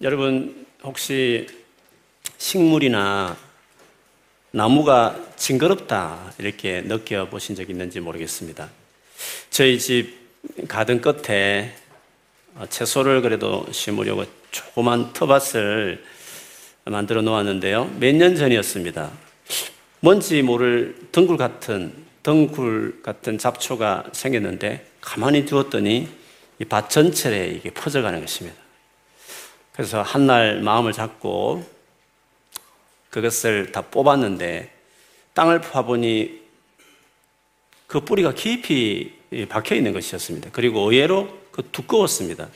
[0.00, 1.46] 여러분 혹시
[2.38, 3.36] 식물이나
[4.50, 8.68] 나무가 징그럽다 이렇게 느껴보신 적 있는지 모르겠습니다.
[9.50, 10.14] 저희 집
[10.68, 11.74] 가든 끝에
[12.68, 16.04] 채소를 그래도 심으려고 조그만 터밭을
[16.84, 17.86] 만들어 놓았는데요.
[17.98, 19.10] 몇 년 전이었습니다.
[20.00, 26.08] 뭔지 모를 덩굴 같은 덩굴 같은 잡초가 생겼는데 가만히 두었더니
[26.60, 28.63] 이 밭 전체에 이게 퍼져가는 것입니다.
[29.74, 31.68] 그래서 한날 마음을 잡고
[33.10, 34.72] 그것을 다 뽑았는데
[35.34, 36.42] 땅을 파보니
[37.88, 39.18] 그 뿌리가 깊이
[39.48, 40.50] 박혀 있는 것이었습니다.
[40.52, 42.48] 그리고 의외로 그 두꺼웠습니다.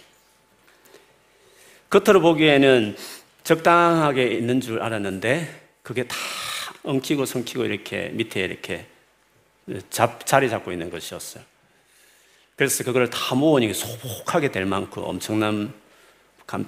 [1.90, 2.96] 겉으로 보기에는
[3.42, 6.16] 적당하게 있는 줄 알았는데 그게 다
[6.84, 8.86] 엉키고 성키고 이렇게 밑에 이렇게
[9.90, 11.42] 잡, 자리 잡고 있는 것이었어요.
[12.54, 15.74] 그래서 그걸 다 모으니 소복하게 될 만큼 엄청난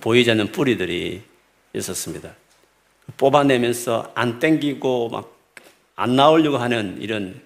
[0.01, 1.23] 보이지 않는 뿌리들이
[1.75, 2.35] 있었습니다.
[3.17, 5.41] 뽑아내면서 안 땡기고 막
[6.01, 7.39] 안 나오려고 하는 이런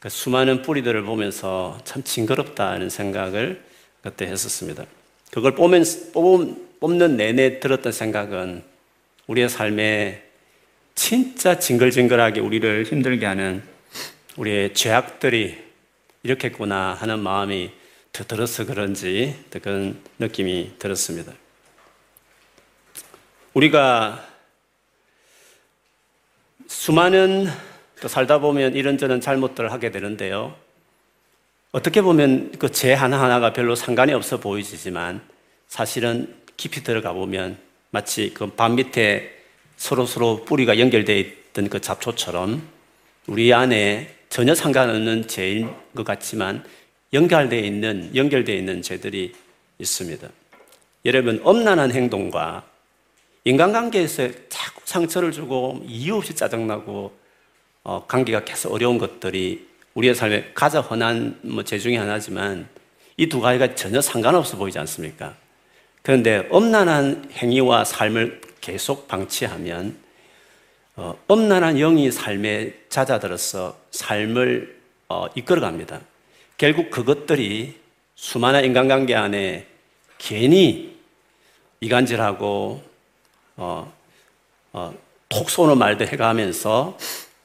[0.00, 3.62] 그 수많은 뿌리들을 보면서 참 징그럽다는 생각을
[4.02, 4.84] 그때 했었습니다.
[5.30, 5.84] 그걸 뽑으면,
[6.80, 8.64] 뽑는 내내 들었던 생각은
[9.28, 10.24] 우리의 삶에
[10.96, 13.62] 진짜 징글징글하게 우리를 힘들게 하는
[14.36, 15.56] 우리의 죄악들이
[16.24, 17.70] 이렇겠구나 하는 마음이
[18.12, 21.32] 더 들어서 그런지 그런 느낌이 들었습니다.
[23.56, 24.22] 우리가
[26.66, 27.46] 수많은
[28.02, 30.54] 또 살다 보면 이런저런 잘못들을 하게 되는데요.
[31.72, 35.22] 어떻게 보면 그 죄 하나하나가 별로 상관이 없어 보이지만
[35.68, 37.56] 사실은 깊이 들어가 보면
[37.92, 39.34] 마치 그 밤 밑에
[39.78, 42.62] 서로서로 뿌리가 연결되어 있던 그 잡초처럼
[43.26, 46.62] 우리 안에 전혀 상관없는 죄인 것 같지만
[47.14, 49.32] 연결되어 있는, 연결되어 있는 죄들이
[49.78, 50.28] 있습니다.
[51.06, 52.75] 여러분, 엄난한 행동과
[53.46, 57.16] 인간관계에서 자꾸 상처를 주고 이유 없이 짜증나고
[57.84, 62.68] 어, 관계가 계속 어려운 것들이 우리의 삶에 가장 흔한 뭐죄 중에 하나지만
[63.16, 65.36] 이 두 가지가 전혀 상관없어 보이지 않습니까?
[66.02, 69.96] 그런데 엄난한 행위와 삶을 계속 방치하면
[70.96, 74.76] 어, 엄난한 영이 삶에 잦아들어서 삶을
[75.08, 76.00] 어, 이끌어갑니다.
[76.58, 77.76] 결국 그것들이
[78.16, 79.66] 수많은 인간관계 안에
[80.18, 80.96] 괜히
[81.80, 82.82] 이간질하고
[83.56, 83.92] 어,
[84.72, 84.94] 어,
[85.28, 86.96] 톡 쏘는 말도 해가면서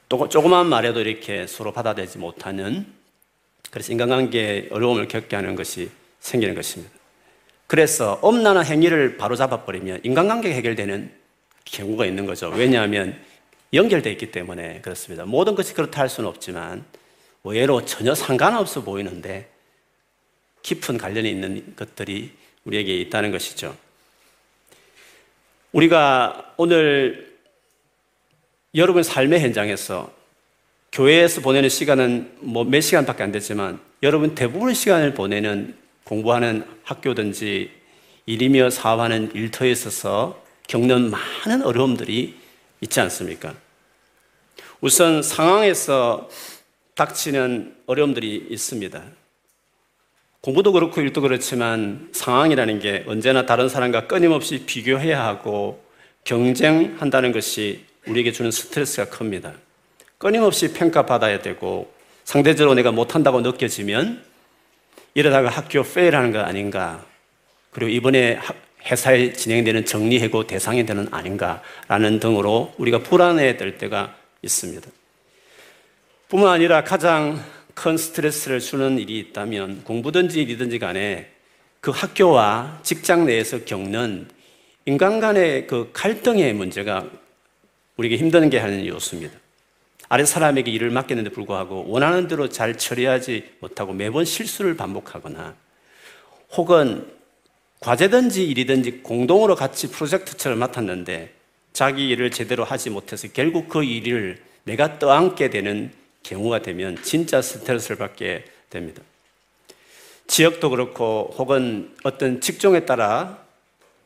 [0.09, 2.85] 또 조그만 말에도 이렇게 서로 받아들이지 못하는
[3.69, 5.89] 그래서 인간관계에 어려움을 겪게 하는 것이
[6.19, 6.93] 생기는 것입니다.
[7.67, 11.11] 그래서 엄난한 행위를 바로잡아 버리면 인간관계가 해결되는
[11.63, 12.49] 경우가 있는 거죠.
[12.49, 13.17] 왜냐하면
[13.73, 15.23] 연결되어 있기 때문에 그렇습니다.
[15.25, 16.83] 모든 것이 그렇다 할 수는 없지만
[17.45, 19.49] 의외로 전혀 상관없어 보이는데
[20.63, 22.33] 깊은 관련이 있는 것들이
[22.65, 23.75] 우리에게 있다는 것이죠.
[25.71, 27.31] 우리가 오늘
[28.75, 30.11] 여러분 삶의 현장에서
[30.91, 37.71] 교회에서 보내는 시간은 뭐 몇 시간밖에 안 됐지만 여러분 대부분 시간을 보내는 공부하는 학교든지
[38.25, 42.37] 일이며 사업하는 일터에 있어서 겪는 많은 어려움들이
[42.81, 43.55] 있지 않습니까?
[44.81, 46.29] 우선 상황에서
[46.95, 49.03] 닥치는 어려움들이 있습니다.
[50.41, 55.83] 공부도 그렇고 일도 그렇지만 상황이라는 게 언제나 다른 사람과 끊임없이 비교해야 하고
[56.23, 59.53] 경쟁한다는 것이 우리에게 주는 스트레스가 큽니다.
[60.17, 61.93] 끊임없이 평가받아야 되고
[62.23, 64.23] 상대적으로 내가 못한다고 느껴지면
[65.13, 67.05] 이러다가 학교 페일하는 거 아닌가
[67.69, 68.39] 그리고 이번에
[68.85, 74.89] 회사에 진행되는 정리해고 대상이 되는 아닌가라는 등으로 우리가 불안해 될 때가 있습니다.
[76.29, 77.43] 뿐만 아니라 가장
[77.81, 81.31] 큰 스트레스를 주는 일이 있다면 공부든지 일이든지 간에
[81.79, 84.27] 그 학교와 직장 내에서 겪는
[84.85, 87.09] 인간 간의 그 갈등의 문제가
[87.97, 89.35] 우리에게 힘든 게 하는 요소입니다.
[90.09, 95.55] 아래 사람에게 일을 맡겼는데 불구하고 원하는 대로 잘 처리하지 못하고 매번 실수를 반복하거나
[96.51, 97.07] 혹은
[97.79, 101.33] 과제든지 일이든지 공동으로 같이 프로젝트처럼 맡았는데
[101.73, 107.97] 자기 일을 제대로 하지 못해서 결국 그 일을 내가 떠안게 되는 경우가 되면 진짜 스트레스를
[107.97, 109.01] 받게 됩니다.
[110.27, 113.39] 지역도 그렇고 혹은 어떤 직종에 따라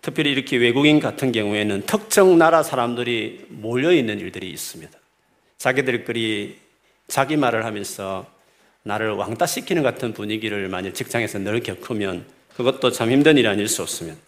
[0.02, 4.98] 특별히 이렇게 외국인 같은 경우에는 특정 나라 사람들이 몰려있는 일들이 있습니다.
[5.58, 6.58] 자기들끼리
[7.08, 8.26] 자기 말을 하면서
[8.84, 12.26] 나를 왕따시키는 같은 분위기를 만약 직장에서 늘 겪으면
[12.56, 14.20] 그것도 참 힘든 일이 아닐 수 없습니다.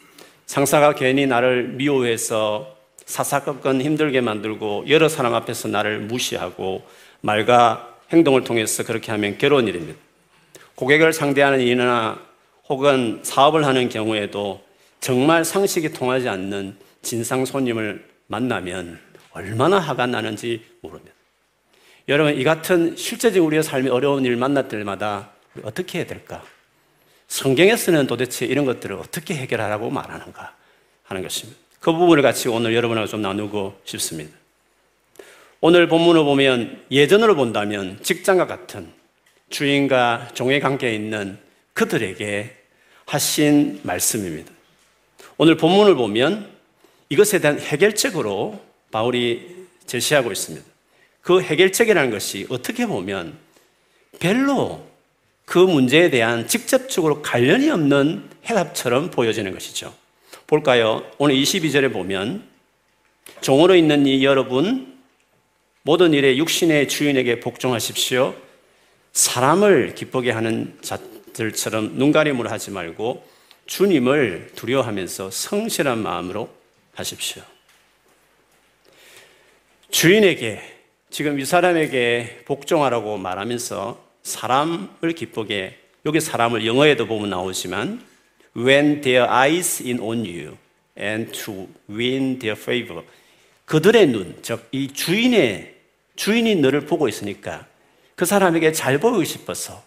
[0.48, 2.75] 상사가 괜히 나를 미워해서
[3.06, 6.86] 사사건건 힘들게 만들고 여러 사람 앞에서 나를 무시하고
[7.22, 10.00] 말과 행동을 통해서 그렇게 하면 괴로운 일입니다.
[10.75, 12.19] 고객을 상대하는 일이나
[12.69, 14.64] 혹은 사업을 하는 경우에도
[15.00, 19.00] 정말 상식이 통하지 않는 진상 손님을 만나면
[19.31, 21.14] 얼마나 화가 나는지 모릅니다.
[22.10, 25.31] 여러분, 이 같은 실제적인 우리의 삶이 어려운 일 만날 때마다
[25.64, 26.44] 어떻게 해야 될까?
[27.28, 30.56] 성경에서는 도대체 이런 것들을 어떻게 해결하라고 말하는가
[31.04, 31.60] 하는 것입니다.
[31.80, 34.37] 그 부분을 같이 오늘 여러분하고 좀 나누고 싶습니다.
[35.59, 38.88] 오늘 본문을 보면 예전으로 본다면 직장과 같은
[39.50, 41.38] 주인과 종의 관계에 있는
[41.74, 42.56] 그들에게
[43.06, 44.51] 하신 말씀입니다.
[45.38, 46.48] 오늘 본문을 보면
[47.09, 48.62] 이것에 대한 해결책으로
[48.92, 50.65] 바울이 제시하고 있습니다.
[51.21, 53.38] 그 해결책이라는 것이 어떻게 보면
[54.19, 54.86] 별로
[55.45, 59.94] 그 문제에 대한 직접적으로 관련이 없는 해답처럼 보여지는 것이죠.
[60.45, 61.04] 볼까요?
[61.18, 62.44] 오늘 22절에 보면
[63.42, 64.97] 종으로 있는 이 여러분
[65.88, 68.36] 모든 일에 육신의 주인에게 복종하십시오.
[69.13, 73.25] 사람을 기쁘게 하는 자들처럼 눈가림을 하지 말고
[73.68, 76.50] 주님을 두려워하면서 성실한 마음으로
[76.94, 77.42] 하십시오.
[79.89, 80.62] 주인에게
[81.10, 88.04] 지금 이 사람에게 복종하라고 말하면서 사람을 기쁘게 여기 사람을 영어에도 보면 나오지만
[88.57, 90.57] when their eyes in on you
[91.00, 93.06] and to win their favor
[93.63, 95.77] 그들의 눈, 즉 이 주인의
[96.18, 97.66] 주인이 너를 보고 있으니까
[98.16, 99.84] 그 사람에게 잘 보이고 싶어서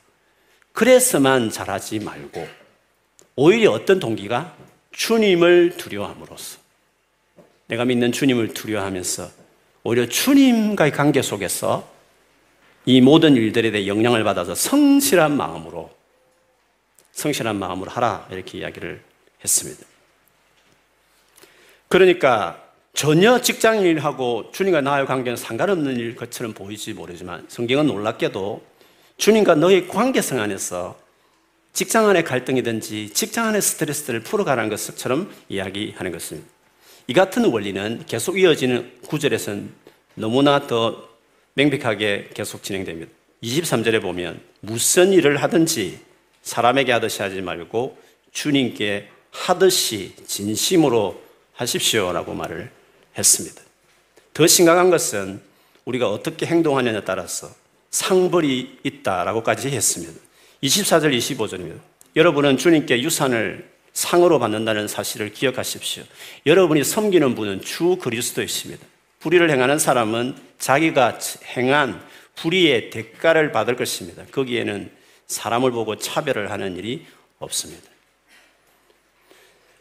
[0.73, 2.49] 그래서만 잘하지 말고
[3.37, 4.56] 오히려 어떤 동기가
[4.93, 6.59] 주님을 두려워함으로써
[7.67, 9.31] 내가 믿는 주님을 두려워하면서
[9.82, 11.91] 오히려 주님과의 관계 속에서
[12.87, 15.91] 이 모든 일들에 대해 영향을 받아서 성실한 마음으로
[17.12, 19.03] 성실한 마음으로 하라 이렇게 이야기를
[19.43, 19.85] 했습니다.
[21.88, 22.69] 그러니까
[23.00, 28.62] 전혀 직장 일하고 주님과 나의 관계는 상관없는 일 것처럼 보이지 모르지만 성경은 놀랍게도
[29.17, 30.99] 주님과 너의 관계성 안에서
[31.73, 36.47] 직장 안의 갈등이든지 직장 안의 스트레스를 풀어가라는 것처럼 이야기하는 것입니다.
[37.06, 39.73] 이 같은 원리는 계속 이어지는 구절에서는
[40.17, 41.08] 너무나 더
[41.55, 43.11] 명백하게 계속 진행됩니다.
[43.43, 46.00] 23절에 보면 무슨 일을 하든지
[46.43, 47.96] 사람에게 하듯이 하지 말고
[48.32, 51.19] 주님께 하듯이 진심으로
[51.55, 52.80] 하십시오라고 말을
[53.17, 53.62] 했습니다.
[54.33, 55.41] 더 심각한 것은
[55.85, 57.51] 우리가 어떻게 행동하느냐에 따라서
[57.91, 60.12] 상벌이 있다라고까지 했습니다.
[60.62, 61.79] 24절, 25절입니다.
[62.17, 66.05] 여러분은 주님께 유산을 상으로 받는다는 사실을 기억하십시오.
[66.47, 68.87] 여러분이 섬기는 분은 주 그리스도이십니다.
[69.19, 71.19] 불의를 행하는 사람은 자기가
[71.56, 72.03] 행한
[72.37, 74.25] 불의의 대가를 받을 것입니다.
[74.33, 74.91] 거기에는
[75.27, 77.06] 사람을 보고 차별을 하는 일이
[77.39, 77.89] 없습니다.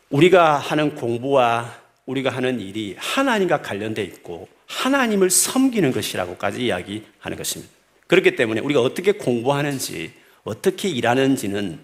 [0.10, 1.80] 우리가 하는 공부와
[2.10, 7.72] 우리가 하는 일이 하나님과 관련되어 있고 하나님을 섬기는 것이라고까지 이야기하는 것입니다.
[8.08, 10.12] 그렇기 때문에 우리가 어떻게 공부하는지
[10.44, 11.80] 어떻게 일하는지는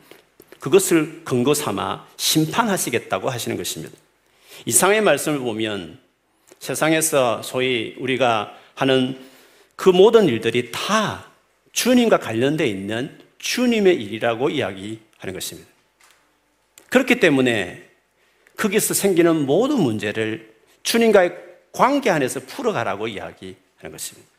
[0.60, 3.96] 그것을 근거 삼아 심판하시겠다고 하시는 것입니다.
[4.66, 6.00] 이상의 말씀을 보면
[6.60, 9.20] 세상에서 소위 우리가 하는
[9.76, 11.28] 그 모든 일들이 다
[11.72, 15.70] 주님과 관련되어 있는 주님의 일이라고 이야기하는 것입니다.
[16.90, 17.84] 그렇기 때문에
[18.58, 20.54] 거기서 생기는 모든 문제를
[20.84, 21.36] 주님과의
[21.72, 24.30] 관계 안에서 풀어가라고 이야기하는 것입니다.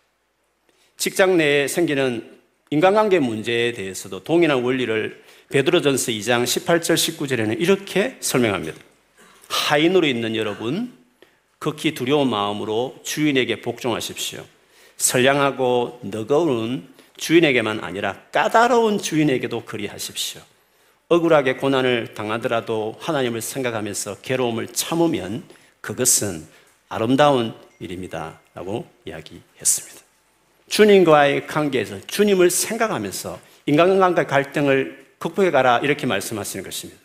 [0.97, 2.37] 직장 내에 생기는
[2.71, 8.77] 인간관계 문제에 대해서도 동일한 원리를 베드로전서 2장 18절 19절에는 이렇게 설명합니다.
[9.49, 10.93] 하인으로 있는 여러분
[11.59, 14.45] 극히 두려운 마음으로 주인에게 복종하십시오.
[14.97, 20.43] 선량하고 너거운 주인에게만 아니라 까다로운 주인에게도 그리하십시오.
[21.09, 25.45] 억울하게 고난을 당하더라도 하나님을 생각하면서 괴로움을 참으면
[25.81, 26.47] 그것은
[26.89, 28.41] 아름다운 일입니다.
[28.55, 30.01] 라고 이야기했습니다.
[30.69, 37.01] 주님과의 관계에서 주님을 생각하면서 인간관계 갈등을 극복해 가라 이렇게 말씀하시는 것입니다.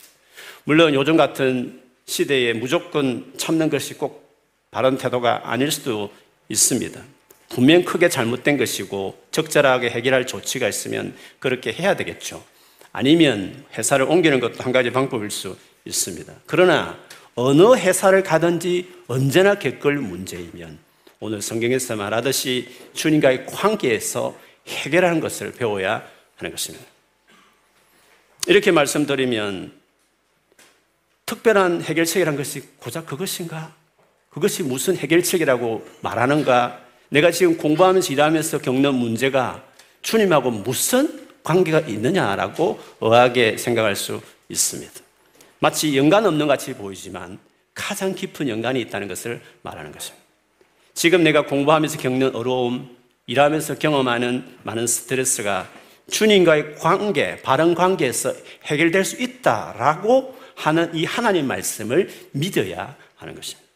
[0.63, 4.35] 물론 요즘 같은 시대에 무조건 참는 것이 꼭
[4.71, 6.11] 바른 태도가 아닐 수도
[6.49, 7.01] 있습니다.
[7.49, 12.43] 분명 크게 잘못된 것이고 적절하게 해결할 조치가 있으면 그렇게 해야 되겠죠.
[12.91, 16.33] 아니면 회사를 옮기는 것도 한 가지 방법일 수 있습니다.
[16.45, 16.97] 그러나
[17.35, 20.77] 어느 회사를 가든지 언제나 겪을 문제이면
[21.19, 26.03] 오늘 성경에서 말하듯이 주님과의 관계에서 해결하는 것을 배워야
[26.35, 26.85] 하는 것입니다.
[28.47, 29.71] 이렇게 말씀드리면
[31.25, 33.73] 특별한 해결책이란 것이 고작 그것인가?
[34.29, 36.81] 그것이 무슨 해결책이라고 말하는가?
[37.09, 39.63] 내가 지금 공부하면서 일하면서 겪는 문제가
[40.01, 44.93] 주님하고 무슨 관계가 있느냐라고 의하게 생각할 수 있습니다.
[45.59, 47.39] 마치 연관 없는 같이 보이지만
[47.73, 50.21] 가장 깊은 연관이 있다는 것을 말하는 것입니다.
[50.93, 52.95] 지금 내가 공부하면서 겪는 어려움,
[53.27, 55.69] 일하면서 경험하는 많은 스트레스가
[56.09, 58.33] 주님과의 관계, 바른 관계에서
[58.65, 63.69] 해결될 수 있다라고 하는 이 하나님 말씀을 믿어야 하는 것입니다.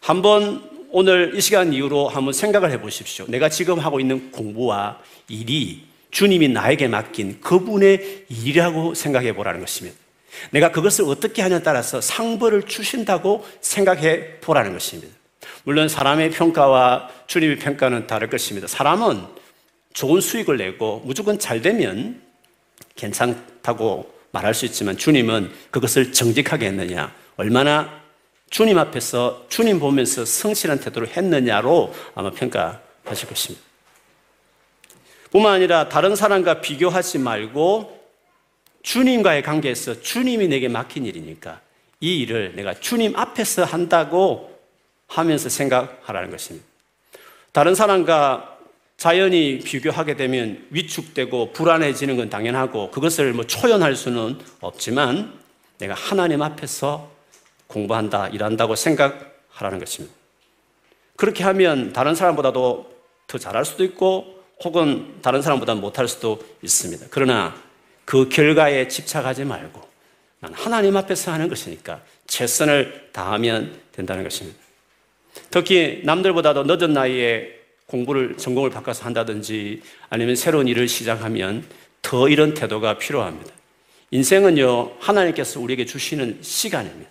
[0.00, 3.24] 한번 오늘 이 시간 이후로 한번 생각을 해 보십시오.
[3.26, 9.96] 내가 지금 하고 있는 공부와 일이 주님이 나에게 맡긴 그분의 일이라고 생각해 보라는 것입니다.
[10.52, 15.12] 내가 그것을 어떻게 하냐에 따라서 상벌을 주신다고 생각해 보라는 것입니다.
[15.64, 18.68] 물론 사람의 평가와 주님의 평가는 다를 것입니다.
[18.68, 19.24] 사람은
[19.92, 22.22] 좋은 수익을 내고 무조건 잘 되면
[22.94, 28.02] 괜찮다고 말할 수 있지만 주님은 그것을 정직하게 했느냐, 얼마나
[28.50, 33.73] 주님 앞에서 주님 보면서 성실한 태도를 했느냐로 아마 평가하실 것입니다.
[35.34, 38.00] 뿐만 아니라 다른 사람과 비교하지 말고
[38.82, 41.60] 주님과의 관계에서 주님이 내게 맡긴 일이니까
[41.98, 44.56] 이 일을 내가 주님 앞에서 한다고
[45.08, 46.64] 하면서 생각하라는 것입니다.
[47.50, 48.58] 다른 사람과
[48.96, 55.36] 자연히 비교하게 되면 위축되고 불안해지는 건 당연하고 그것을 뭐 초연할 수는 없지만
[55.78, 57.10] 내가 하나님 앞에서
[57.66, 60.14] 공부한다, 일한다고 생각하라는 것입니다.
[61.16, 62.94] 그렇게 하면 다른 사람보다도
[63.26, 67.06] 더 잘할 수도 있고 혹은 다른 사람보다 못할 수도 있습니다.
[67.10, 67.54] 그러나
[68.04, 69.80] 그 결과에 집착하지 말고
[70.40, 74.58] 난 하나님 앞에서 하는 것이니까 최선을 다하면 된다는 것입니다.
[75.50, 77.48] 특히 남들보다도 늦은 나이에
[77.86, 81.64] 공부를 전공을 바꿔서 한다든지 아니면 새로운 일을 시작하면
[82.02, 83.52] 더 이런 태도가 필요합니다.
[84.10, 87.10] 인생은요, 하나님께서 우리에게 주시는 시간입니다.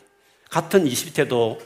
[0.50, 1.58] 같은 20대도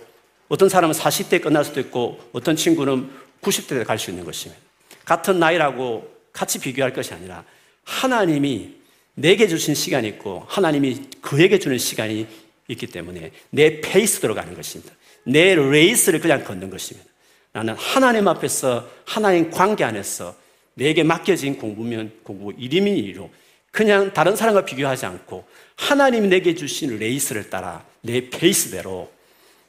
[0.49, 3.09] 어떤 사람은 40대 끝날 수도 있고 어떤 친구는
[3.41, 4.66] 90대에 갈 수 있는 것입니다.
[5.07, 7.45] 같은 나이라고 같이 비교할 것이 아니라
[7.85, 8.75] 하나님이
[9.13, 12.27] 내게 주신 시간이 있고 하나님이 그에게 주는 시간이
[12.67, 14.93] 있기 때문에 내 페이스대로 가는 것입니다.
[15.23, 17.09] 내 레이스를 그냥 걷는 것입니다.
[17.53, 20.35] 나는 하나님 앞에서 하나님 관계 안에서
[20.73, 23.31] 내게 맡겨진 공부면 공부, 일이면 일로
[23.71, 25.45] 그냥 다른 사람과 비교하지 않고
[25.77, 29.09] 하나님이 내게 주신 레이스를 따라 내 페이스대로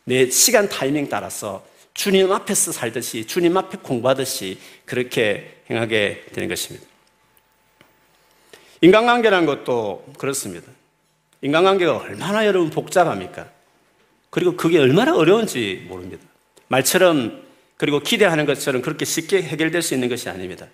[0.03, 1.65] 내 시간 타이밍 따라서
[1.99, 4.57] 주님 앞에서 살듯이 주님 앞에 공부하듯이
[4.89, 6.87] 그렇게 행하게 되는 것입니다.
[8.81, 10.73] 인간관계라는 것도 그렇습니다.
[11.43, 13.51] 인간관계가 얼마나 여러분 복잡합니까?
[14.31, 16.25] 그리고 그게 얼마나 어려운지 모릅니다.
[16.69, 17.43] 말처럼
[17.77, 20.67] 그리고 기대하는 것처럼 그렇게 쉽게 해결될 수 있는 것이 아닙니다.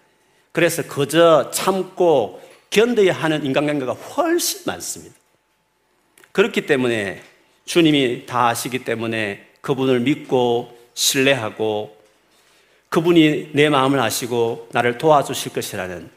[0.53, 2.41] 그래서 그저 참고
[2.71, 5.15] 견뎌야 하는 인간관계가 훨씬 많습니다.
[6.33, 7.23] 그렇기 때문에
[7.65, 12.04] 주님이 다 아시기 때문에 그분을 믿고 신뢰하고
[12.95, 16.09] 그분이 내 마음을 아시고 나를 도와주실 것이라는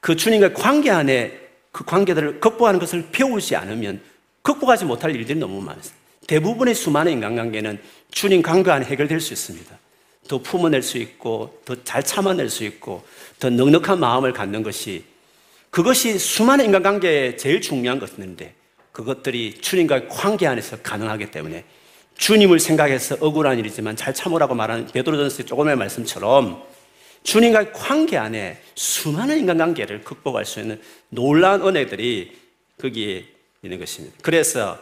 [0.00, 1.32] 그 주님과의 관계 안에
[1.72, 4.02] 그 관계들을 극복하는 것을 배우지 않으면
[4.42, 5.96] 극복하지 못할 일들이 너무 많습니다.
[6.26, 9.78] 대부분의 수많은 인간관계는 주님 관계 안에 해결될 수 있습니다.
[10.28, 13.02] 더 품어낼 수 있고, 더 잘 참아낼 수 있고,
[13.38, 15.04] 더 넉넉한 마음을 갖는 것이
[15.70, 18.54] 그것이 수많은 인간관계에 제일 중요한 것인데
[18.92, 21.64] 그것들이 주님과의 관계 안에서 가능하기 때문에
[22.16, 26.62] 주님을 생각해서 억울한 일이지만 잘 참으라고 말하는 베드로전서 조금의 말씀처럼
[27.22, 32.36] 주님과의 관계 안에 수많은 인간관계를 극복할 수 있는 놀라운 은혜들이
[32.80, 33.24] 거기에
[33.62, 34.16] 있는 것입니다.
[34.22, 34.78] 그래서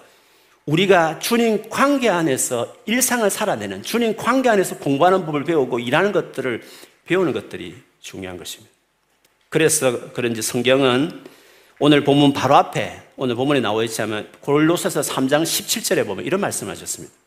[0.67, 6.63] 우리가 주님 관계 안에서 일상을 살아내는 주님 관계 안에서 공부하는 법을 배우고 일하는 것들을
[7.07, 8.73] 배우는 것들이 중요한 것입니다.
[9.49, 11.25] 그래서 그런지 성경은
[11.79, 17.24] 오늘 본문 바로 앞에 오늘 본문에 나와 있지 않으면 골로새서 3장 17절에 보면 이런 말씀하셨습니다.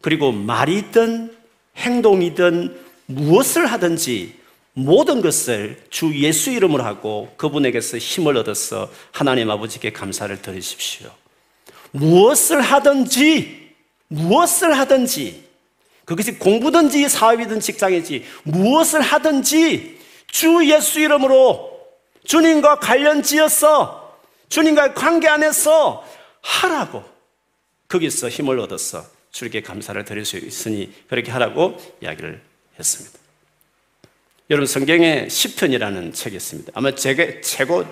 [0.00, 1.36] 그리고 말이든
[1.76, 4.38] 행동이든 무엇을 하든지
[4.74, 11.10] 모든 것을 주 예수 이름으로 하고 그분에게서 힘을 얻어서 하나님 아버지께 감사를 드리십시오.
[11.90, 13.74] 무엇을 하든지,
[14.08, 15.48] 무엇을 하든지,
[16.04, 19.98] 그것이 공부든지 사업이든 직장이지, 무엇을 하든지
[20.30, 21.78] 주 예수 이름으로
[22.24, 24.16] 주님과 관련 지어서
[24.48, 26.04] 주님과의 관계 안에서
[26.40, 27.04] 하라고
[27.88, 32.40] 거기서 힘을 얻어서 주님께 감사를 드릴 수 있으니 그렇게 하라고 이야기를
[32.78, 33.18] 했습니다.
[34.50, 36.72] 여러분 성경에 10편이라는 책이 있습니다.
[36.74, 37.84] 아마 제게 최고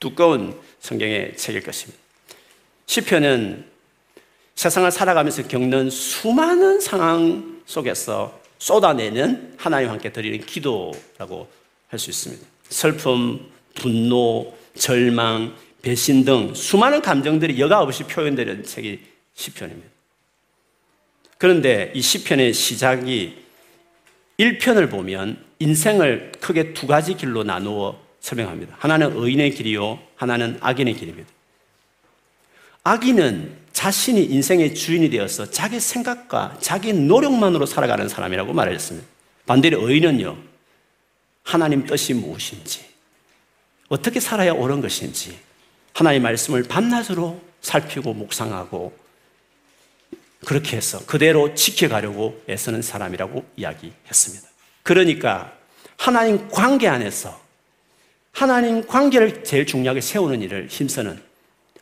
[0.00, 2.00] 두꺼운 성경의 책일 것입니다.
[2.86, 3.64] 시편은
[4.56, 11.48] 세상을 살아가면서 겪는 수많은 상황 속에서 쏟아내는 하나님 함께 드리는 기도라고
[11.88, 12.46] 할 수 있습니다.
[12.68, 19.00] 슬픔, 분노, 절망, 배신 등 수많은 감정들이 여과 없이 표현되는 책이
[19.34, 19.91] 시편입니다.
[21.42, 23.36] 그런데 이 시편의 시작이
[24.38, 28.76] 1편을 보면 인생을 크게 두 가지 길로 나누어 설명합니다.
[28.78, 31.28] 하나는 의인의 길이요, 하나는 악인의 길입니다.
[32.84, 39.04] 악인은 자신이 인생의 주인이 되어서 자기 생각과 자기 노력만으로 살아가는 사람이라고 말했습니다.
[39.44, 40.38] 반대로 의인은요,
[41.42, 42.84] 하나님 뜻이 무엇인지,
[43.88, 45.36] 어떻게 살아야 옳은 것인지,
[45.92, 49.01] 하나님 말씀을 밤낮으로 살피고 묵상하고
[50.44, 54.48] 그렇게 해서 그대로 지켜가려고 애쓰는 사람이라고 이야기했습니다.
[54.82, 55.52] 그러니까
[55.96, 57.40] 하나님 관계 안에서
[58.32, 61.22] 하나님 관계를 제일 중요하게 세우는 일을 힘쓰는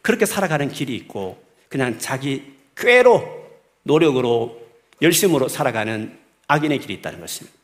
[0.03, 3.49] 그렇게 살아가는 길이 있고 그냥 자기 꾀로
[3.85, 4.61] 노력으로
[5.01, 7.57] 열심으로 살아가는 악인의 길이 있다는 것입니다.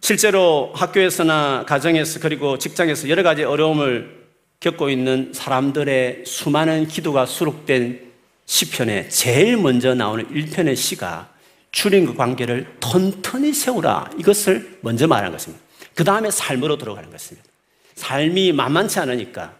[0.00, 4.26] 실제로 학교에서나 가정에서 그리고 직장에서 여러 가지 어려움을
[4.60, 8.11] 겪고 있는 사람들의 수많은 기도가 수록된
[8.46, 11.32] 시편에 제일 먼저 나오는 1편의 시가
[11.70, 15.64] 주님과 관계를 튼튼히 세우라 이것을 먼저 말하는 것입니다.
[15.94, 17.48] 그 다음에 삶으로 들어가는 것입니다.
[17.94, 19.56] 삶이 만만치 않으니까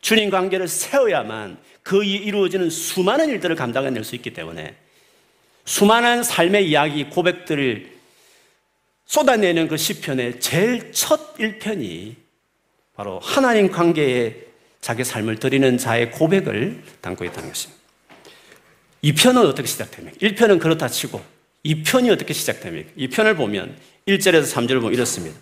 [0.00, 4.76] 주님 관계를 세워야만 그 이루어지는 수많은 일들을 감당해낼 수 있기 때문에
[5.64, 7.92] 수많은 삶의 이야기, 고백들을
[9.06, 12.16] 쏟아내는 그 시편의 제일 첫 1편이
[12.94, 14.36] 바로 하나님 관계에
[14.80, 17.81] 자기 삶을 드리는 자의 고백을 담고 있다는 것입니다.
[19.04, 20.16] 2편은 어떻게 시작됩니까?
[20.18, 21.20] 1편은 그렇다 치고
[21.64, 22.90] 2편이 어떻게 시작됩니까?
[22.98, 25.38] 2편을 보면 1절에서 3절을 보면 이렇습니다.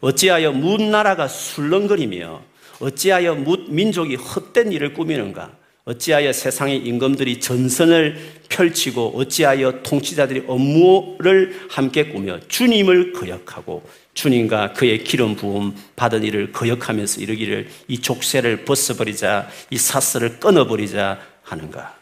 [0.00, 2.42] 어찌하여 뭇 나라가 술렁거리며
[2.80, 5.58] 어찌하여 뭇 민족이 헛된 일을 꾸미는가?
[5.84, 8.16] 어찌하여 세상의 임금들이 전선을
[8.48, 13.82] 펼치고 어찌하여 통치자들이 업무를 함께 꾸며 주님을 거역하고
[14.14, 21.99] 주님과 그의 기름 부음 받은 일을 거역하면서 이르기를 이 족쇄를 벗어버리자 이 사슬을 끊어버리자 하는가?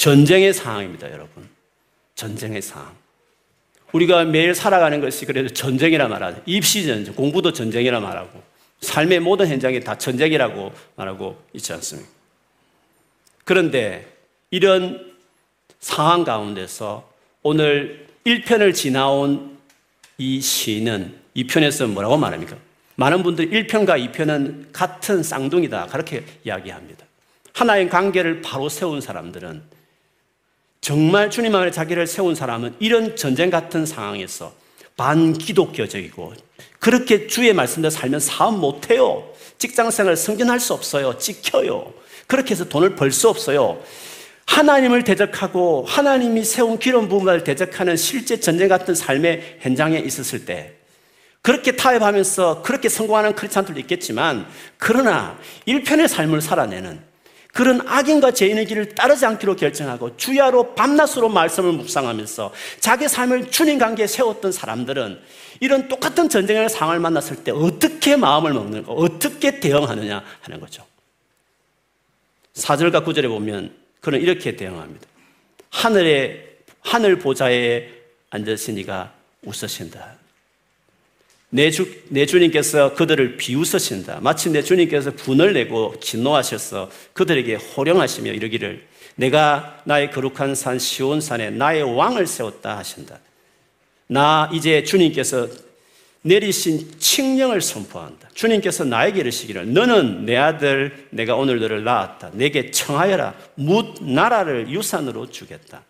[0.00, 1.46] 전쟁의 상황입니다, 여러분.
[2.14, 2.90] 전쟁의 상황.
[3.92, 6.40] 우리가 매일 살아가는 것이 그래도 전쟁이라 말하죠.
[6.46, 8.42] 입시 전쟁, 공부도 전쟁이라 말하고,
[8.80, 12.08] 삶의 모든 현장이 다 전쟁이라고 말하고 있지 않습니까?
[13.44, 14.10] 그런데
[14.50, 15.12] 이런
[15.80, 17.06] 상황 가운데서
[17.42, 19.58] 오늘 1편을 지나온
[20.16, 22.56] 이 시는 2편에서 뭐라고 말합니까?
[22.94, 25.88] 많은 분들이 1편과 2편은 같은 쌍둥이다.
[25.88, 27.04] 그렇게 이야기합니다.
[27.52, 29.79] 하나의 관계를 바로 세운 사람들은
[30.80, 34.52] 정말 주님 안에 자기를 세운 사람은 이런 전쟁 같은 상황에서
[34.96, 36.34] 반기독교적이고
[36.78, 39.30] 그렇게 주의 말씀대로 살면 사업 못해요.
[39.58, 41.18] 직장 생활 승진할 수 없어요.
[41.18, 41.92] 찍혀요.
[42.26, 43.82] 그렇게 해서 돈을 벌 수 없어요.
[44.46, 50.72] 하나님을 대적하고 하나님이 세운 기름 부음을 대적하는 실제 전쟁 같은 삶의 현장에 있었을 때
[51.42, 57.09] 그렇게 타협하면서 그렇게 성공하는 크리스찬들도 있겠지만 그러나 일편의 삶을 살아내는
[57.52, 64.06] 그런 악인과 죄인의 길을 따르지 않기로 결정하고 주야로 밤낮으로 말씀을 묵상하면서 자기 삶을 주님 관계에
[64.06, 65.20] 세웠던 사람들은
[65.60, 70.86] 이런 똑같은 전쟁의 상황을 만났을 때 어떻게 마음을 먹는가, 어떻게 대응하느냐 하는 거죠.
[72.54, 75.06] 4절과 9절에 보면 그는 이렇게 대응합니다.
[75.70, 77.88] 하늘에, 하늘 보좌에
[78.30, 80.19] 앉으시니가 웃으신다.
[81.50, 84.20] 내, 주, 내 주님께서 그들을 비웃으신다.
[84.20, 88.86] 마치 내 주님께서 분을 내고 진노하셔서 그들에게 호령하시며 이르기를
[89.16, 93.18] 내가 나의 거룩한 산 시온산에 나의 왕을 세웠다 하신다.
[94.06, 95.48] 나 이제 주님께서
[96.22, 98.28] 내리신 칙령을 선포한다.
[98.34, 102.30] 주님께서 나에게 이르시기를 너는 내 아들 내가 오늘 너를 낳았다.
[102.34, 103.34] 내게 청하여라.
[103.56, 105.82] 묻 나라를 유산으로 주겠다.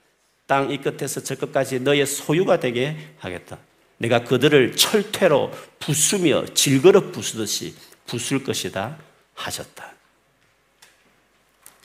[0.46, 3.58] 땅 이 끝에서 저 끝까지 너의 소유가 되게 하겠다.
[4.00, 7.74] 내가 그들을 철퇴로 부수며 질그릇 부수듯이
[8.06, 8.96] 부술 것이다
[9.34, 9.92] 하셨다.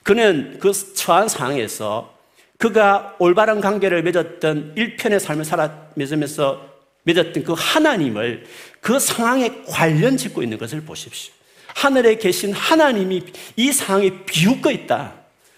[0.01, 2.17] 그는 그 처한 상황에서
[2.57, 6.73] 그가 올바른 관계를 맺었던 일편의 삶을 살아 맺으면서
[7.03, 8.45] 맺었던 그 하나님을
[8.79, 11.33] 그 상황에 관련 짓고 있는 것을 보십시오.
[11.67, 13.23] 하늘에 계신 하나님이
[13.57, 15.13] 이 상황에 비웃고 있다.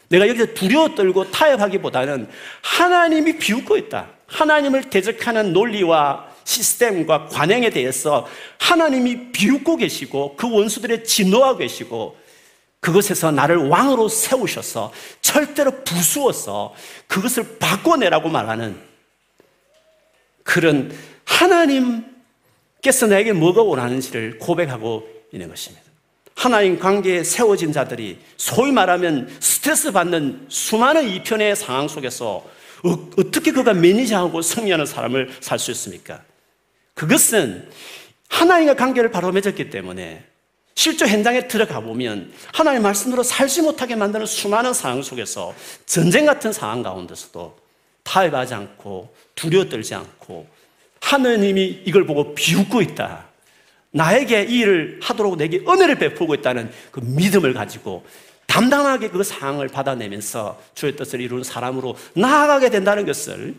[0.09, 2.27] 내가 여기서 두려워 떨고 타협하기보다는
[2.63, 4.07] 하나님이 비웃고 있다.
[4.25, 8.25] 하나님을 대적하는 논리와 시스템과 관행에 대해서
[8.57, 12.17] 하나님이 비웃고 계시고 그 원수들의 진노하고 계시고
[12.79, 16.73] 그것에서 나를 왕으로 세우셔서 절대로 부수어서
[17.07, 18.79] 그것을 바꿔내라고 말하는
[20.43, 25.85] 그런 하나님께서 나에게 뭐가 원하는지를 고백하고 있는 것입니다.
[26.33, 32.45] 하나님 관계에 세워진 자들이 소위 말하면 스트레스 받는 수많은 이편의 상황 속에서
[32.83, 36.21] 어, 떻게 그가 매니저하고 승리하는 사람을 살 수 있습니까?
[36.97, 37.69] 그것은
[38.27, 40.23] 하나님과 관계를 바로 맺었기 때문에
[40.73, 45.53] 실제 현장에 들어가 보면 하나님의 말씀으로 살지 못하게 만드는 수많은 상황 속에서
[45.85, 47.55] 전쟁 같은 상황 가운데서도
[48.01, 50.47] 타협하지 않고 두려워 떨지 않고
[51.01, 53.27] 하느님이 이걸 보고 비웃고 있다.
[53.91, 58.05] 나에게 이 일을 하도록 내게 은혜를 베풀고 있다는 그 믿음을 가지고
[58.47, 63.53] 담담하게 그 상황을 받아내면서 주의 뜻을 이루는 사람으로 나아가게 된다는 것을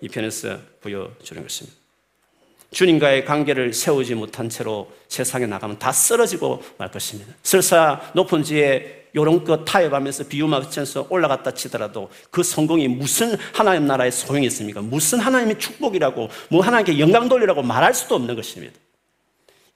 [0.00, 1.85] 이 편에서 보여주는 것입니다.
[2.76, 7.32] 주님과의 관계를 세우지 못한 채로 세상에 나가면 다 쓰러지고 말 것입니다.
[7.42, 14.46] 설사 높은 지에 요런껏 타협하면서 비유 맞춰서 올라갔다 치더라도 그 성공이 무슨 하나님 나라의 소용이
[14.48, 14.82] 있습니까?
[14.82, 18.74] 무슨 하나님의 축복이라고, 뭐 하나님께 영광 돌리라고 말할 수도 없는 것입니다.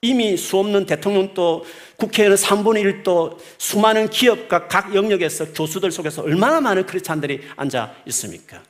[0.02, 1.64] 이미 수없는 대통령도
[1.96, 8.62] 국회의원 3분의 1도 수많은 기업과 각 영역에서 교수들 속에서 얼마나 많은 크리스찬들이 앉아 있습니까?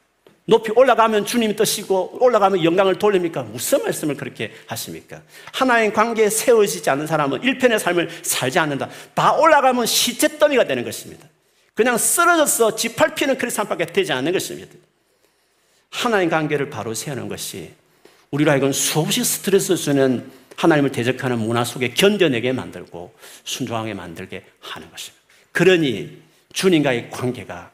[0.50, 3.44] 높이 올라가면 주님이 뜨시고 올라가면 영광을 돌립니까?
[3.44, 5.22] 무슨 말씀을 그렇게 하십니까?
[5.52, 8.88] 하나님 관계에 세워지지 않는 사람은 일편의 삶을 살지 않는다.
[9.14, 11.28] 다 올라가면 시체더미가 되는 것입니다.
[11.72, 14.74] 그냥 쓰러져서 지팔피는 크리스찬밖에 되지 않는 것입니다.
[15.88, 17.70] 하나님 관계를 바로 세우는 것이
[18.32, 25.24] 우리로 하여금 수없이 스트레스 주는 하나님을 대적하는 문화 속에 견뎌내게 만들고 순종하게 만들게 하는 것입니다.
[25.52, 26.20] 그러니
[26.52, 27.70] 주님과의 관계가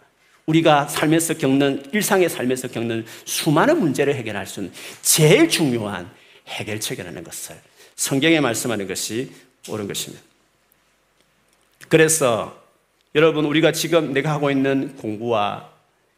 [0.46, 6.10] 우리가 삶에서 겪는 일상의 삶에서 겪는 수많은 문제를 해결할 수 있는 제일 중요한
[6.46, 7.56] 해결책이라는 것을
[7.96, 9.32] 성경에 말씀하는 것이
[9.68, 10.22] 옳은 것입니다.
[11.88, 12.62] 그래서
[13.14, 15.70] 여러분 우리가 지금 내가 하고 있는 공부와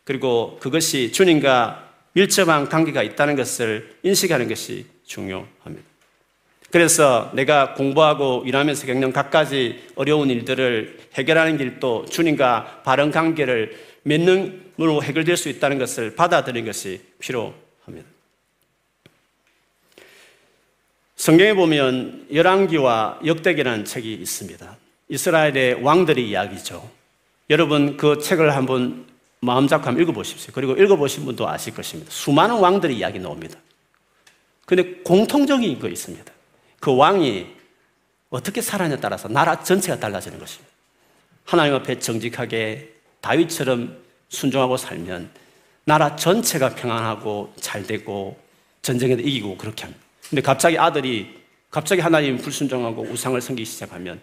[0.04, 5.86] 그리고 그것이 주님과 밀접한 관계가 있다는 것을 인식하는 것이 중요합니다.
[6.70, 15.36] 그래서 내가 공부하고 일하면서 겪는 갖가지 어려운 일들을 해결하는 길도 주님과 바른 관계를 맺는으로 해결될
[15.36, 18.08] 수 있다는 것을 받아들이는 것이 필요합니다.
[21.16, 24.76] 성경에 보면 열왕기와 역대기라는 책이 있습니다.
[25.08, 26.90] 이스라엘의 왕들의 이야기죠.
[27.50, 29.06] 여러분 그 책을 한번
[29.40, 30.52] 마음 잡고 한번 읽어보십시오.
[30.54, 32.10] 그리고 읽어보신 분도 아실 것입니다.
[32.10, 33.58] 수많은 왕들의 이야기 나옵니다.
[34.64, 36.32] 근데 공통적인 거 있습니다.
[36.80, 37.46] 그 왕이
[38.30, 40.70] 어떻게 살았냐에 따라서 나라 전체가 달라지는 것입니다.
[41.44, 45.31] 하나님 앞에 정직하게 다윗처럼 순종하고 살면
[45.85, 48.38] 나라 전체가 평안하고 잘 되고
[48.83, 50.04] 전쟁에도 이기고 그렇게 합니다.
[50.28, 51.38] 근데 갑자기 아들이
[51.70, 54.20] 갑자기 하나님 불순종하고 우상을 섬기기 시작하면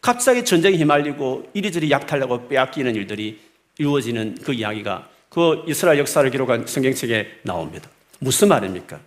[0.00, 3.40] 갑자기 전쟁에 휘말리고 이리저리 약탈하고 빼앗기는 일들이
[3.78, 7.90] 이루어지는 그 이야기가 그 이스라엘 역사를 기록한 성경책에 나옵니다.
[8.20, 9.00] 무슨 말입니까?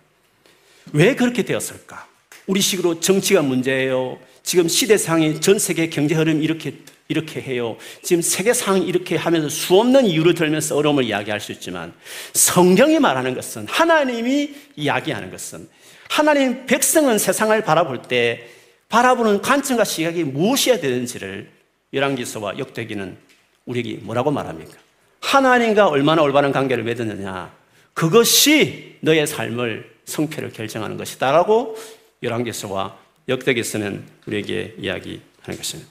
[0.92, 2.06] 왜 그렇게 되었을까?
[2.46, 4.18] 우리 식으로 정치가 문제예요.
[4.42, 6.74] 지금 시대상의 전 세계 경제 흐름이 이렇게
[7.08, 7.76] 이렇게 해요.
[8.02, 11.92] 지금 세계 상황이 이렇게 하면서 수없는 이유를 들면서 어려움을 이야기할 수 있지만
[12.34, 15.68] 성경이 말하는 것은 하나님이 이야기하는 것은
[16.08, 18.48] 하나님 백성은 세상을 바라볼 때
[18.88, 21.50] 바라보는 관점과 시각이 무엇이어야 되는지를
[21.92, 23.16] 열왕기서와 역대기는
[23.66, 24.72] 우리에게 뭐라고 말합니까?
[25.20, 27.52] 하나님과 얼마나 올바른 관계를 맺었느냐
[27.94, 31.76] 그것이 너의 삶을 성패를 결정하는 것이다라고
[32.22, 35.90] 열왕기서와 역대기서는 우리에게 이야기하는 것입니다.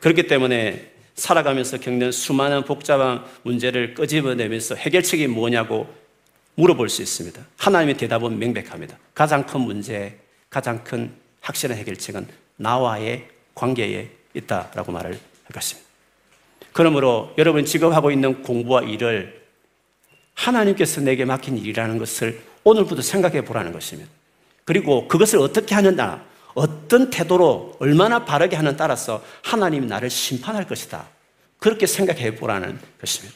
[0.00, 5.92] 그렇기 때문에 살아가면서 겪는 수많은 복잡한 문제를 끄집어내면서 해결책이 뭐냐고
[6.56, 7.40] 물어볼 수 있습니다.
[7.56, 8.98] 하나님의 대답은 명백합니다.
[9.14, 10.18] 가장 큰 문제,
[10.50, 15.20] 가장 큰 확실한 해결책은 나와의 관계에 있다라고 말을 할
[15.52, 15.88] 것입니다.
[16.72, 19.42] 그러므로 여러분 지금 하고 있는 공부와 일을
[20.34, 24.10] 하나님께서 내게 맡긴 일이라는 것을 오늘부터 생각해 보라는 것입니다.
[24.64, 26.24] 그리고 그것을 어떻게 하느냐,
[26.54, 31.08] 어떤 태도로 얼마나 바르게 하는 따라서 하나님이 나를 심판할 것이다.
[31.58, 33.34] 그렇게 생각해 보라는 것입니다.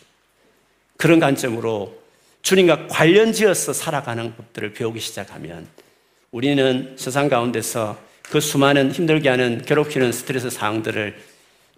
[0.96, 1.98] 그런 관점으로
[2.42, 5.66] 주님과 관련 지어서 살아가는 법들을 배우기 시작하면
[6.30, 11.18] 우리는 세상 가운데서 그 수많은 힘들게 하는 괴롭히는 스트레스 사항들을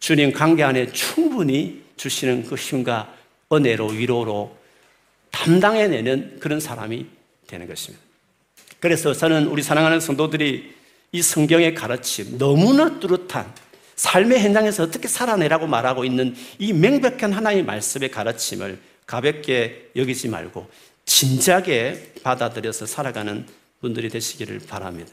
[0.01, 3.15] 주님 관계 안에 충분히 주시는 그 힘과
[3.53, 4.57] 은혜로 위로로
[5.31, 7.07] 담당해내는 그런 사람이
[7.47, 8.10] 되는 것입니다.
[8.81, 10.75] 그래서 저는 우리 사랑하는 성도들이
[11.13, 13.53] 이 성경의 가르침, 너무나 뚜렷한
[13.97, 20.69] 삶의 현장에서 어떻게 살아내라고 말하고 있는 이 명백한 하나님의 말씀의 가르침을 가볍게 여기지 말고
[21.05, 23.45] 진지하게 받아들여서 살아가는
[23.81, 25.11] 분들이 되시기를 바랍니다.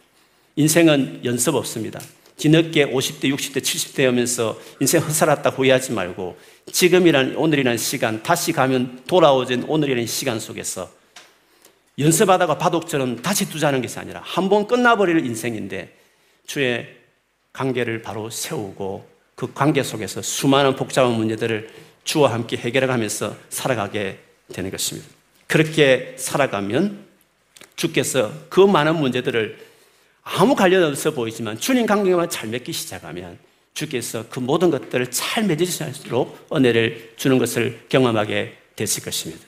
[0.56, 1.99] 인생은 연습 없습니다.
[2.38, 6.38] 뒤늦게 50대, 60대, 70대 하면서 인생 헛살았다 후회하지 말고
[6.71, 10.97] 지금이란 오늘이라는 시간, 다시 가면 돌아오진 오늘이라는 시간 속에서
[11.98, 15.96] 연습하다가 바둑처럼 다시 두자는 것이 아니라 한 번 끝나버릴 인생인데
[16.46, 16.88] 주의
[17.54, 21.70] 관계를 바로 세우고 그 관계 속에서 수많은 복잡한 문제들을
[22.04, 24.20] 주와 함께 해결해 가면서 살아가게
[24.54, 25.10] 되는 것입니다.
[25.48, 27.06] 그렇게 살아가면
[27.76, 29.58] 주께서 그 많은 문제들을
[30.24, 33.38] 아무 관련 없어 보이지만 주님 관계만 잘 맺기 시작하면
[33.74, 39.44] 주께서 그 모든 것들을 잘 맺으실수록 은혜를 주는 것을 경험하게 되실 것입니다.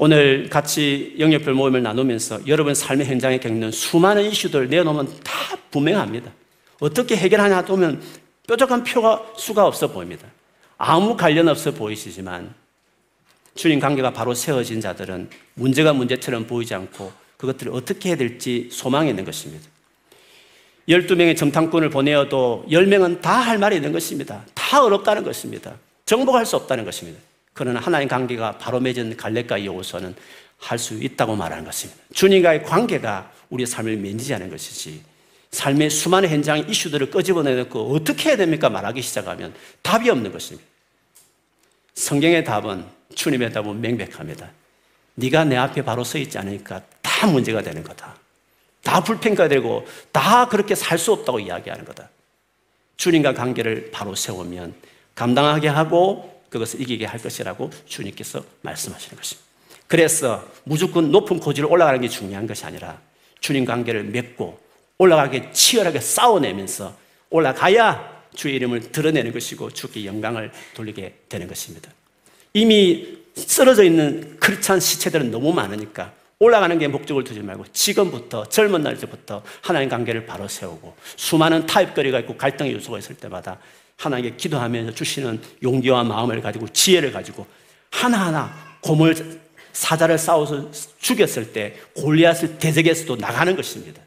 [0.00, 6.30] 오늘 같이 영역별 모임을 나누면서 여러분 삶의 현장에 겪는 수많은 이슈들 내놓으면 다 분명합니다.
[6.78, 8.00] 어떻게 해결하냐 보면
[8.46, 10.28] 뾰족한 표가 수가 없어 보입니다.
[10.76, 12.54] 아무 관련 없어 보이시지만
[13.56, 19.24] 주님 관계가 바로 세워진 자들은 문제가 문제처럼 보이지 않고 그것들을 어떻게 해야 될지 소망이 있는
[19.24, 19.66] 것입니다.
[20.88, 24.44] 12명의 정탐꾼을 보내어도 10명은 다 할 말이 있는 것입니다.
[24.54, 25.74] 다 어렵다는 것입니다.
[26.06, 27.18] 정복할 수 없다는 것입니다.
[27.58, 30.14] 그러나 하나님 관계가 바로 맺은 갈렙과 여호수아는
[30.58, 32.00] 할 수 있다고 말하는 것입니다.
[32.14, 35.02] 주님과의 관계가 우리 삶을 매니지하는 것이지
[35.50, 38.70] 삶의 수많은 현장 이슈들을 끄집어내놓고 어떻게 해야 됩니까?
[38.70, 40.64] 말하기 시작하면 답이 없는 것입니다.
[41.94, 42.84] 성경의 답은
[43.16, 44.50] 주님의 답은 명백합니다.
[45.16, 48.14] 네가 내 앞에 바로 서 있지 않으니까 다 문제가 되는 거다.
[48.84, 52.08] 다 불평가되고 다 그렇게 살 수 없다고 이야기하는 거다.
[52.98, 54.74] 주님과 관계를 바로 세우면
[55.16, 59.48] 감당하게 하고 그것을 이기게 할 것이라고 주님께서 말씀하시는 것입니다.
[59.86, 63.00] 그래서 무조건 높은 고지를 올라가는 게 중요한 것이 아니라
[63.40, 64.60] 주님 관계를 맺고
[64.98, 66.96] 올라가게 치열하게 싸워내면서
[67.30, 71.90] 올라가야 주의 이름을 드러내는 것이고 주께 영광을 돌리게 되는 것입니다.
[72.52, 79.42] 이미 쓰러져 있는 크리스찬 시체들은 너무 많으니까 올라가는 게 목적을 두지 말고 지금부터 젊은 날부터
[79.60, 83.58] 하나님 관계를 바로 세우고 수많은 타협거리가 있고 갈등의 요소가 있을 때마다
[83.98, 87.46] 하나님께 기도하면서 주시는 용기와 마음을 가지고 지혜를 가지고
[87.90, 89.40] 하나하나 고물
[89.72, 94.00] 사자를 싸워서 죽였을 때 골리앗을 대적해서도 나가는 것입니다.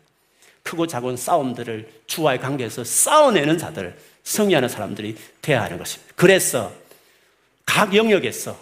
[0.63, 6.13] 크고 작은 싸움들을 주와의 관계에서 싸워내는 자들, 승리하는 사람들이 되어야 하는 것입니다.
[6.15, 6.71] 그래서
[7.65, 8.57] 각 영역에서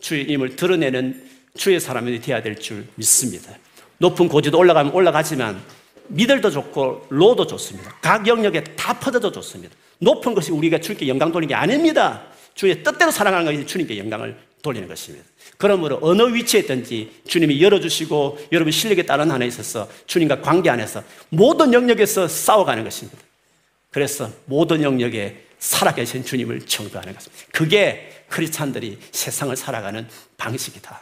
[0.00, 3.52] 주의 힘을 드러내는 주의 사람이 되어야 될 줄 믿습니다.
[3.98, 5.62] 높은 고지도 올라가면 올라가지만
[6.08, 7.94] 미들도 좋고 로도 좋습니다.
[8.00, 9.76] 각 영역에 다 퍼져도 좋습니다.
[10.02, 12.22] 높은 것이 우리가 주님께 영광 돌리는 게 아닙니다.
[12.54, 15.24] 주의 뜻대로 사랑하는 것이 주님께 영광을 돌리는 것입니다.
[15.56, 21.72] 그러므로 어느 위치에 있든지 주님이 열어주시고 여러분 실력에 따른 한에 있어서 주님과 관계 안에서 모든
[21.72, 23.18] 영역에서 싸워가는 것입니다.
[23.90, 27.44] 그래서 모든 영역에 살아계신 주님을 청구하는 것입니다.
[27.52, 31.00] 그게 크리스찬들이 세상을 살아가는 방식이다.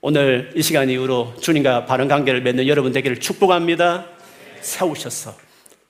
[0.00, 4.06] 오늘 이 시간 이후로 주님과 바른 관계를 맺는 여러분 되기를 축복합니다.
[4.60, 5.36] 세우셔서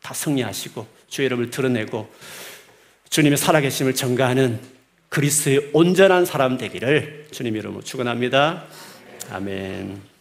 [0.02, 2.12] 다 승리하시고 주의 이름을 드러내고
[3.08, 4.58] 주님의 살아계심을 전가하는
[5.10, 8.64] 그리스의 온전한 사람 되기를 주님 이름으로 축원합니다.
[9.30, 10.13] 아멘.